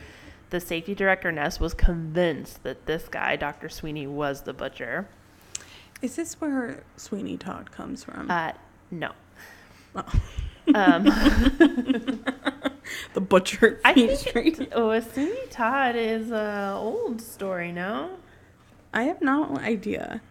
[0.49, 3.69] the safety director Ness was convinced that this guy, Dr.
[3.69, 5.07] Sweeney, was the butcher.
[6.01, 8.31] Is this where Sweeney Todd comes from?
[8.31, 8.53] Uh,
[8.91, 9.11] no.
[9.95, 10.03] Oh.
[10.75, 11.03] Um,
[13.13, 14.67] the butcher I think Street.
[14.73, 18.11] oh, Sweeney Todd is a old story, no?
[18.93, 20.21] I have no idea.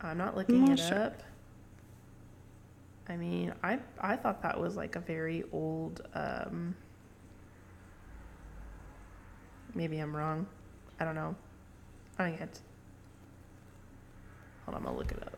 [0.00, 0.98] I'm not looking not it sure.
[0.98, 1.22] up.
[3.08, 6.00] I mean, I I thought that was like a very old.
[6.14, 6.74] Um,
[9.74, 10.46] maybe I'm wrong.
[11.00, 11.34] I don't know.
[12.18, 12.60] I think it's.
[14.64, 15.36] Hold on, I'll look it up.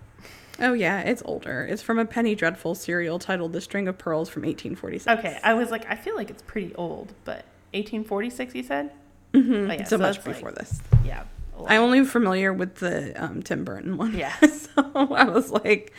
[0.62, 1.66] Oh yeah, it's older.
[1.68, 5.18] It's from a Penny Dreadful serial titled "The String of Pearls" from 1846.
[5.18, 7.44] Okay, I was like, I feel like it's pretty old, but
[7.74, 8.92] 1846, you said?
[9.34, 10.80] hmm Oh, yeah, so, so much that's like- before this.
[11.04, 11.24] Yeah.
[11.66, 14.14] I'm only familiar with the um, Tim Burton one.
[14.16, 14.34] Yeah.
[14.40, 15.92] so I was like,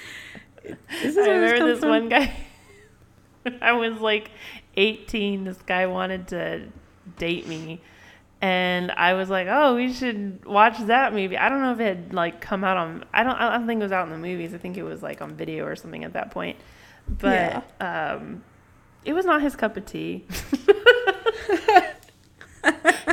[0.65, 2.33] "Is this I remember this from?" one guy.
[3.61, 4.31] I was like
[4.77, 5.43] 18.
[5.45, 6.63] This guy wanted to
[7.17, 7.81] date me,
[8.43, 11.85] and I was like, "Oh, we should watch that movie." I don't know if it
[11.85, 13.05] had like come out on.
[13.13, 13.35] I don't.
[13.35, 14.53] I don't think it was out in the movies.
[14.53, 16.57] I think it was like on video or something at that point.
[17.07, 18.43] But um,
[19.05, 20.25] it was not his cup of tea.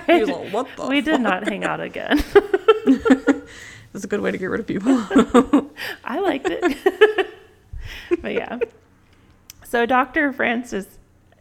[0.07, 2.23] He was like, "What the we did not hang out again.
[3.93, 4.91] That's a good way to get rid of people.
[6.05, 7.29] I liked it.
[8.23, 8.59] but yeah.
[9.65, 10.33] So Dr.
[10.33, 10.99] Francis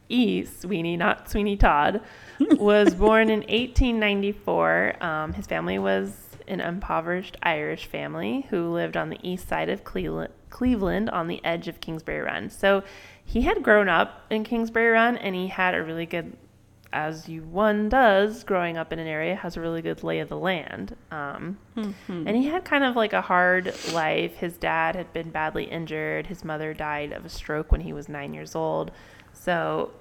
[0.10, 0.44] E.
[0.46, 2.02] Sweeney, not Sweeney Todd,
[2.40, 5.04] was born in 1894.
[5.04, 6.14] Um, his family was
[6.48, 11.44] an impoverished Irish family who lived on the east side of Cleveland, Cleveland on the
[11.46, 12.50] edge of Kingsbury Run.
[12.50, 12.84] So
[13.24, 16.36] he had grown up in Kingsbury Run and he had a really good
[16.92, 20.30] as you one does growing up in an area, has a really good lay of
[20.30, 20.96] the land.
[21.12, 22.28] Um, Mm-hmm.
[22.28, 24.38] and he had kind of like a hard life.
[24.38, 26.26] His dad had been badly injured.
[26.26, 28.90] His mother died of a stroke when he was nine years old.
[29.34, 29.92] So,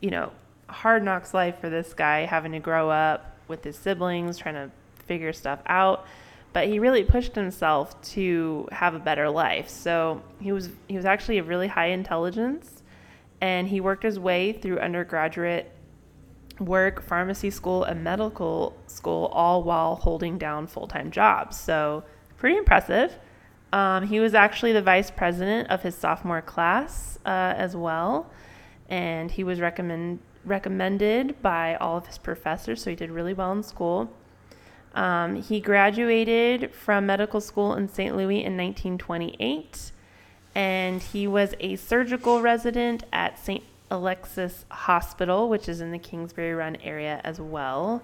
[0.00, 0.32] you know,
[0.68, 4.70] hard knocks life for this guy having to grow up with his siblings, trying to
[5.04, 6.06] figure stuff out.
[6.52, 9.68] But he really pushed himself to have a better life.
[9.68, 12.82] So he was he was actually of really high intelligence,
[13.40, 15.70] and he worked his way through undergraduate
[16.58, 21.58] work, pharmacy school, and medical school, all while holding down full time jobs.
[21.58, 22.04] So,
[22.36, 23.16] pretty impressive.
[23.72, 28.30] Um, he was actually the vice president of his sophomore class uh, as well,
[28.88, 33.52] and he was recommend, recommended by all of his professors, so he did really well
[33.52, 34.10] in school.
[34.94, 38.16] Um, he graduated from medical school in St.
[38.16, 39.92] Louis in 1928,
[40.54, 43.62] and he was a surgical resident at St.
[43.90, 48.02] Alexis Hospital, which is in the Kingsbury Run area as well.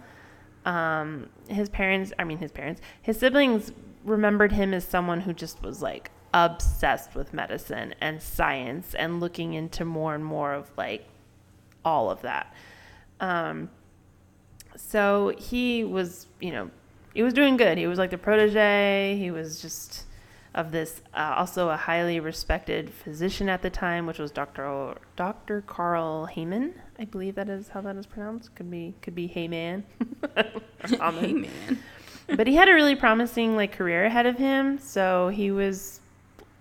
[0.67, 3.73] Um, his parents, I mean, his parents, his siblings
[4.05, 9.55] remembered him as someone who just was like obsessed with medicine and science and looking
[9.55, 11.07] into more and more of like
[11.85, 12.53] all of that.
[13.21, 13.71] Um,
[14.77, 16.71] so he was, you know,
[17.15, 17.79] he was doing good.
[17.79, 19.17] He was like the protege.
[19.19, 20.07] He was just
[20.55, 24.97] of this uh, also a highly respected physician at the time, which was Dr.
[25.17, 25.63] Dr.
[25.63, 26.75] Carl Heyman.
[26.99, 28.55] I believe that is how that is pronounced.
[28.55, 29.85] Could be could be Heyman.
[30.85, 31.79] Hey man.
[32.37, 34.79] but he had a really promising like career ahead of him.
[34.81, 36.01] So he was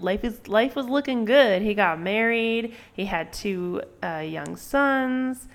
[0.01, 1.61] life is life was looking good.
[1.61, 2.75] He got married.
[2.93, 5.47] He had two uh, young sons,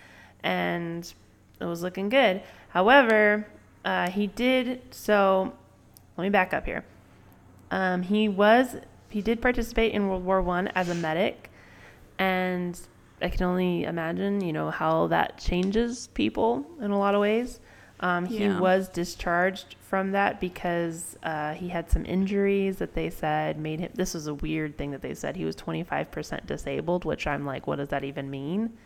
[0.42, 1.12] and
[1.60, 2.42] it was looking good.
[2.68, 3.46] However,
[3.84, 5.52] uh, he did so.
[6.16, 6.84] Let me back up here.
[7.70, 8.76] Um, he was
[9.10, 11.50] he did participate in World War One as a medic,
[12.18, 12.78] and
[13.20, 17.60] I can only imagine you know how that changes people in a lot of ways.
[18.00, 18.60] Um, he Yeah.
[18.60, 23.90] was discharged from that because uh, he had some injuries that they said made him.
[23.94, 27.26] This was a weird thing that they said he was twenty five percent disabled, which
[27.26, 28.76] I'm like, what does that even mean?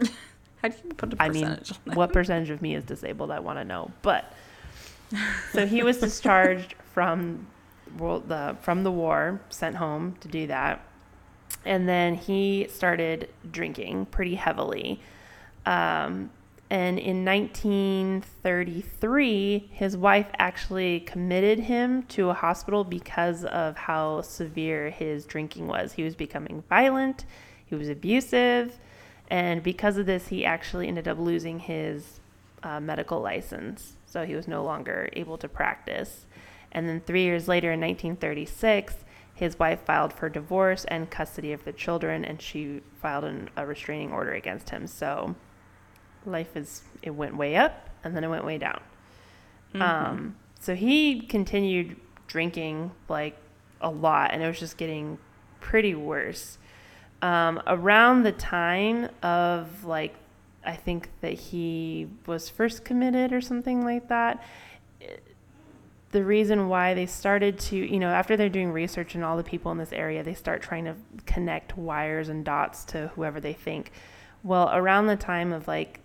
[0.62, 1.96] How do you put a I mean, percentage on that?
[1.96, 3.30] what percentage of me is disabled?
[3.30, 3.90] I want to know.
[4.02, 4.32] But
[5.52, 7.46] so he was discharged from
[7.98, 10.84] world the from the war, sent home to do that,
[11.64, 15.00] and then he started drinking pretty heavily.
[15.66, 16.30] Um,
[16.70, 24.90] and in 1933, his wife actually committed him to a hospital because of how severe
[24.90, 25.94] his drinking was.
[25.94, 27.24] He was becoming violent,
[27.66, 28.78] he was abusive,
[29.28, 32.20] and because of this, he actually ended up losing his
[32.62, 33.96] uh, medical license.
[34.06, 36.26] So he was no longer able to practice.
[36.70, 38.94] And then three years later, in 1936,
[39.34, 43.66] his wife filed for divorce and custody of the children, and she filed an, a
[43.66, 44.86] restraining order against him.
[44.86, 45.34] So
[46.26, 48.80] life is, it went way up and then it went way down.
[49.74, 53.36] Um, so he continued drinking like
[53.80, 55.18] a lot, and it was just getting
[55.60, 56.58] pretty worse.
[57.22, 60.14] Um, around the time of like,
[60.64, 64.42] I think that he was first committed or something like that.
[65.00, 65.22] it-
[66.12, 69.44] The reason why they started to, you know, after they're doing research and all the
[69.44, 73.52] people in this area, they start trying to connect wires and dots to whoever they
[73.52, 73.92] think.
[74.42, 76.00] Well, around the time of like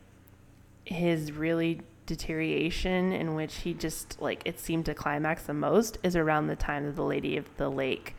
[0.85, 6.15] his really deterioration in which he just like it seemed to climax the most is
[6.15, 8.15] around the time that the lady of the lake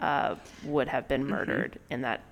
[0.00, 2.22] uh, would have been murdered in that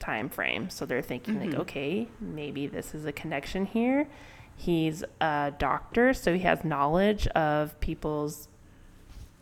[0.00, 0.68] time frame.
[0.68, 4.08] So they're thinking like okay maybe this is a connection here.
[4.56, 8.48] He's a doctor so he has knowledge of people's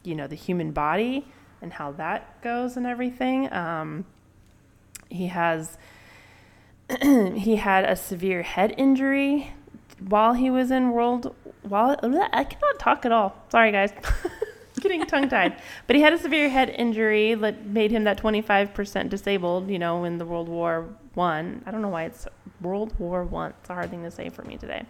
[0.03, 1.27] you know the human body
[1.61, 3.53] and how that goes and everything.
[3.53, 4.07] Um,
[5.11, 5.77] he has
[7.37, 9.53] he had a severe head injury
[10.09, 13.37] while he was in world while I cannot talk at all.
[13.51, 13.93] Sorry guys.
[14.81, 15.61] Getting tongue tied.
[15.87, 20.05] But he had a severe head injury that made him that 25% disabled, you know,
[20.05, 21.65] in the World War 1.
[21.67, 22.27] I don't know why it's
[22.63, 23.55] World War 1.
[23.61, 24.85] It's a hard thing to say for me today.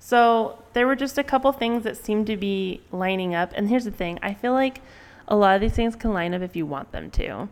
[0.00, 3.52] So, there were just a couple things that seemed to be lining up.
[3.54, 4.80] And here's the thing, I feel like
[5.28, 7.48] a lot of these things can line up if you want them to.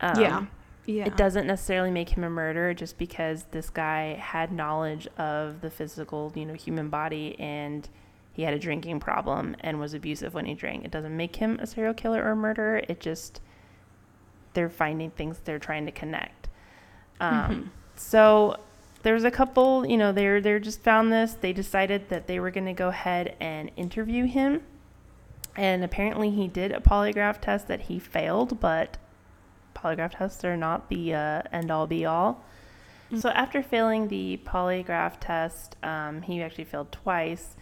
[0.00, 0.46] Um, yeah.
[0.84, 1.04] Yeah.
[1.06, 5.70] it doesn't necessarily make him a murderer just because this guy had knowledge of the
[5.70, 7.88] physical, you know, human body and
[8.32, 10.84] he had a drinking problem and was abusive when he drank.
[10.84, 12.82] It doesn't make him a serial killer or a murderer.
[12.88, 13.40] It just
[14.54, 16.48] they're finding things they're trying to connect.
[17.20, 18.56] Um, So
[19.02, 21.34] there's a couple, you know, they're they're just found this.
[21.34, 24.62] They decided that they were going to go ahead and interview him,
[25.56, 28.96] and apparently he did a polygraph test that he failed, but
[29.74, 32.44] polygraph tests are not the uh, end all be all.
[33.18, 37.56] So after failing the polygraph test, um, he actually failed twice.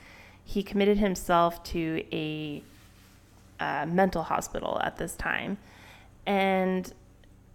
[0.44, 2.62] He committed himself to a
[3.58, 5.58] uh, mental hospital at this time,
[6.24, 6.92] and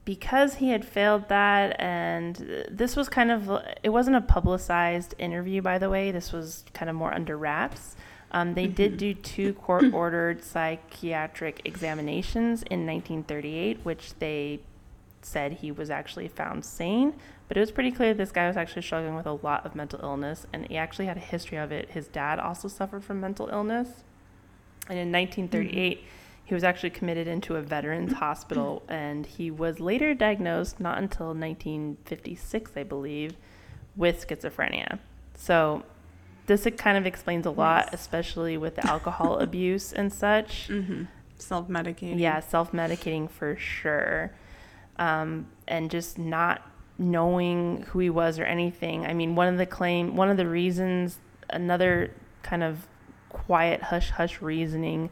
[0.03, 3.49] because he had failed that, and this was kind of
[3.81, 6.11] it wasn't a publicized interview, by the way.
[6.11, 7.94] This was kind of more under wraps.
[8.35, 14.59] Um, they did do two court ordered psychiatric examinations in 1938, which they
[15.21, 17.13] said he was actually found sane.
[17.47, 20.01] But it was pretty clear this guy was actually struggling with a lot of mental
[20.03, 21.91] illness, and he actually had a history of it.
[21.91, 24.03] His dad also suffered from mental illness.
[24.89, 26.03] And in 1938,
[26.43, 31.27] he was actually committed into a veterans hospital, and he was later diagnosed, not until
[31.27, 33.37] 1956, I believe,
[33.95, 34.99] with schizophrenia.
[35.35, 35.83] So
[36.45, 40.67] this kind of explains a lot, especially with the alcohol abuse and such.
[40.69, 41.03] Mm-hmm.
[41.37, 42.19] Self medicating.
[42.19, 44.31] Yeah, self medicating for sure.
[44.97, 46.61] Um, and just not
[46.97, 49.05] knowing who he was or anything.
[49.05, 51.19] I mean, one of the claim, one of the reasons,
[51.49, 52.11] another
[52.43, 52.87] kind of
[53.29, 55.09] quiet hush hush reasoning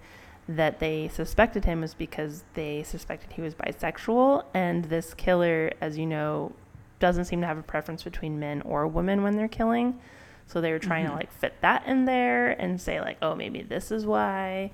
[0.47, 4.45] that they suspected him was because they suspected he was bisexual.
[4.53, 6.53] And this killer, as you know,
[6.99, 9.99] doesn't seem to have a preference between men or women when they're killing.
[10.47, 11.13] So they were trying Mm-hmm.
[11.13, 14.71] to like fit that in there and say like, oh, maybe this is why.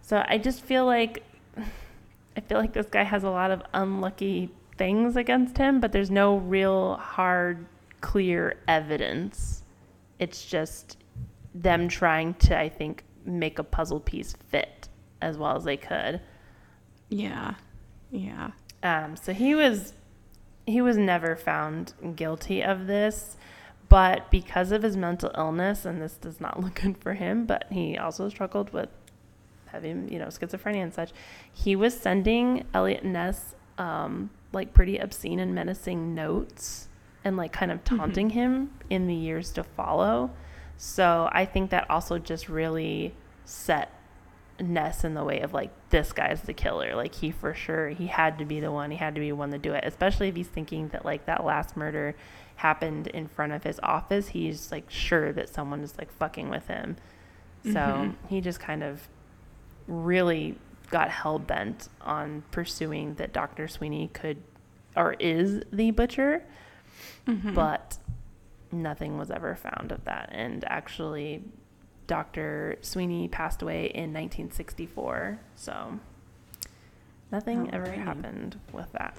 [0.00, 1.22] So I just feel like
[2.36, 6.10] I feel like this guy has a lot of unlucky things against him, but there's
[6.10, 7.66] no real hard,
[8.00, 9.62] clear evidence.
[10.18, 10.96] It's just
[11.54, 14.88] them trying to, I think, make a puzzle piece fit
[15.20, 16.20] as well as they could.
[17.10, 17.54] Yeah.
[18.10, 18.52] Yeah.
[18.82, 19.92] Um, so he was
[20.66, 23.36] he was never found guilty of this,
[23.92, 27.66] but because of his mental illness, and this does not look good for him, but
[27.70, 28.88] he also struggled with
[29.66, 31.12] having you know schizophrenia and such.
[31.52, 36.88] He was sending Eliot Ness um, like pretty obscene and menacing notes
[37.22, 40.30] and like kind of taunting him in the years to follow.
[40.78, 43.14] So I think that also just really
[43.44, 43.92] set
[44.58, 46.96] Ness in the way of like this guy's the killer.
[46.96, 48.90] Like he for sure he had to be the one.
[48.90, 49.84] He had to be the one to do it.
[49.84, 52.14] Especially if he's thinking that like that last murder
[52.62, 54.28] happened in front of his office.
[54.28, 56.96] He's like sure that someone is like fucking with him.
[57.64, 58.14] So Mhm.
[58.28, 59.08] he just kind of
[59.88, 60.56] really
[60.88, 63.66] got hell bent on pursuing that Dr.
[63.66, 64.42] Sweeney could
[64.94, 66.44] or is the butcher,
[67.26, 67.52] Mhm.
[67.54, 67.98] but
[68.70, 70.28] nothing was ever found of that.
[70.30, 71.42] And actually,
[72.06, 72.76] Dr.
[72.80, 75.40] Sweeney passed away in 1964.
[75.56, 75.98] So
[77.32, 79.16] nothing ever happened with that.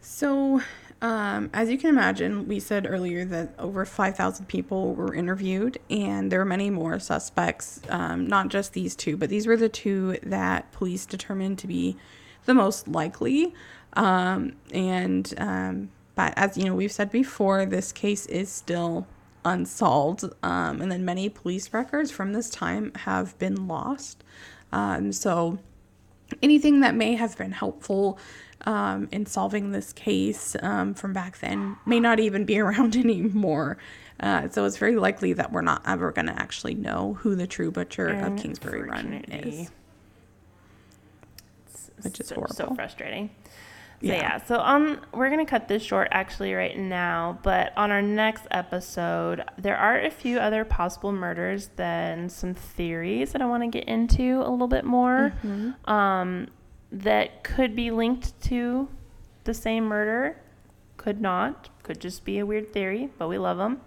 [0.00, 0.60] So,
[1.04, 6.32] um, as you can imagine, we said earlier that over 5,000 people were interviewed, and
[6.32, 10.16] there were many more suspects, um, not just these two, but these were the two
[10.22, 11.98] that police determined to be
[12.46, 13.52] the most likely.
[13.92, 19.06] Um, and, um, but as you know, we've said before, this case is still
[19.44, 20.24] unsolved.
[20.42, 24.24] Um, and then many police records from this time have been lost.
[24.72, 25.58] Um, so,
[26.42, 28.18] anything that may have been helpful
[28.62, 33.76] um, in solving this case um, from back then may not even be around anymore.
[34.20, 37.46] Uh, so it's very likely that we're not ever going to actually know who the
[37.46, 39.70] true butcher of Kingsbury Run is.
[42.02, 43.30] Which is so, So frustrating.
[44.00, 44.14] So Yeah.
[44.14, 44.44] yeah.
[44.44, 49.42] so on we're gonna cut this short actually right now, but on our next episode,
[49.56, 53.88] there are a few other possible murders than some theories that I want to get
[53.88, 55.32] into a little bit more.
[55.86, 56.48] Um,
[56.94, 58.88] that could be linked to
[59.44, 60.40] the same murder,
[60.96, 63.80] could not, could just be a weird theory, but we love them.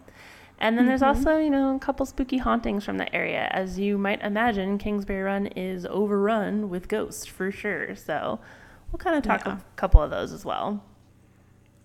[0.60, 1.18] And then there's mm-hmm.
[1.18, 3.48] also, you know, a couple spooky hauntings from the area.
[3.52, 7.96] As you might imagine, Kingsbury Run is overrun with ghosts for sure.
[7.96, 8.40] So
[8.92, 9.58] we'll kind of talk Yeah.
[9.58, 10.84] a couple of those as well.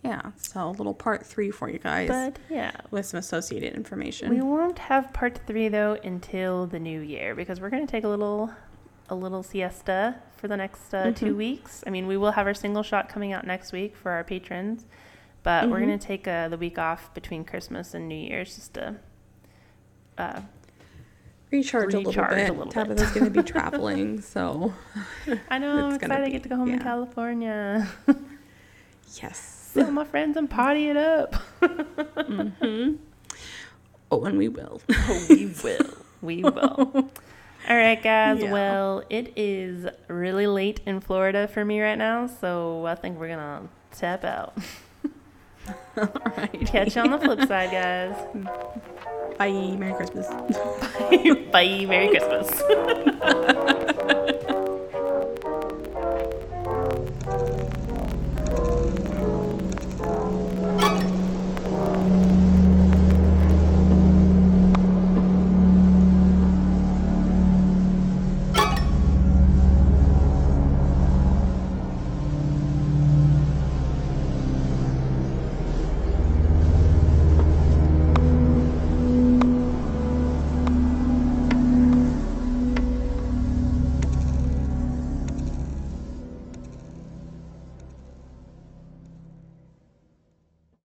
[0.02, 4.30] Yeah, so a little part three for you guys But yeah, with some associated information.
[4.30, 8.02] we won't have part three though until the new year because we're going to take
[8.02, 8.50] a little
[9.08, 11.84] a little siesta for the next uh, two weeks.
[11.86, 14.84] I mean, we will have our single shot coming out next week for our patrons,
[15.45, 18.74] but we're going to take uh, the week off between Christmas and New Year's just
[18.74, 18.97] to
[20.18, 20.40] uh,
[21.53, 22.49] recharge, a little recharge a bit.
[22.51, 22.72] little bit.
[22.72, 24.74] Tabitha's going to be traveling, so
[25.49, 25.86] I know.
[25.86, 26.82] I'm excited to be- get to go home to yeah.
[26.82, 27.88] California.
[29.20, 29.38] yes.
[29.72, 31.34] See all my friends and party it up.
[31.62, 32.99] mhm
[34.11, 34.82] Oh, and we will.
[34.90, 35.97] oh, we will.
[36.20, 37.11] We will.
[37.68, 38.40] All right, guys.
[38.40, 38.52] Yeah.
[38.52, 43.28] Well, it is really late in Florida for me right now, so I think we're
[43.28, 44.56] gonna tap out.
[45.96, 46.66] All right.
[46.66, 48.16] Catch you on the flip side, guys.
[49.38, 49.76] Bye.
[49.78, 50.26] Merry Christmas.
[50.28, 51.46] Bye.
[51.52, 51.86] Bye.
[51.86, 54.18] Merry Christmas.